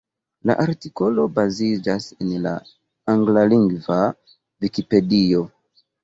La 0.49 0.53
artikolo 0.61 1.25
baziĝas 1.33 2.07
en 2.25 2.31
la 2.45 2.53
anglalingva 3.13 3.97
Vikipedio, 4.65 5.43